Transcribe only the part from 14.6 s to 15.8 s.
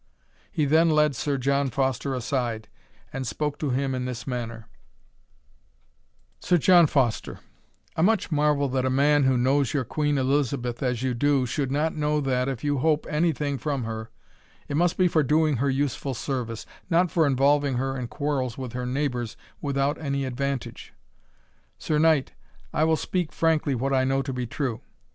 it must be for doing her